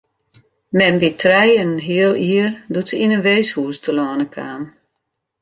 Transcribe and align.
Mem 0.79 0.95
wie 1.01 1.11
trije 1.21 1.55
en 1.63 1.71
in 1.75 1.85
heal 1.87 2.13
jier 2.27 2.51
doe't 2.71 2.89
se 2.91 2.95
yn 3.03 3.15
in 3.15 3.25
weeshûs 3.25 3.77
telâne 3.83 4.25
kaam. 4.35 4.63